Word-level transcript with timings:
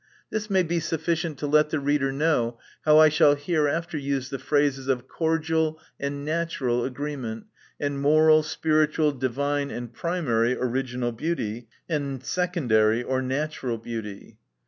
—This 0.31 0.49
may 0.49 0.63
be 0.63 0.79
sufficient 0.79 1.37
to 1.37 1.45
let 1.45 1.69
the 1.69 1.79
reader 1.79 2.11
know 2.11 2.57
how 2.85 2.97
I 2.97 3.07
shall 3.09 3.35
hereafter 3.35 3.99
use 3.99 4.29
the 4.31 4.39
phrases 4.39 4.87
of 4.87 5.07
cordial, 5.07 5.79
and 5.99 6.25
natural 6.25 6.83
agreement; 6.83 7.45
and 7.79 8.01
moral, 8.01 8.41
spiritual, 8.41 9.11
divine, 9.11 9.69
and 9.69 9.93
primary 9.93 10.57
original 10.57 11.11
beauty, 11.11 11.67
and 11.87 12.23
secondary, 12.25 13.03
or 13.03 13.21
natural 13.21 13.77
beauty. 13.77 14.39